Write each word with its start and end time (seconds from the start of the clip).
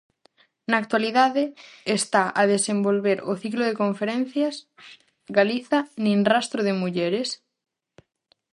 Na 0.69 0.77
actualidade 0.83 1.43
está 1.99 2.23
a 2.39 2.43
desenvolver 2.53 3.17
o 3.31 3.33
ciclo 3.41 3.63
de 3.67 3.77
conferencias 3.83 4.55
"Galiza: 5.37 5.79
Nin 6.03 6.17
rastro 6.31 6.59
de 6.67 6.73
mulleres?". 6.81 7.29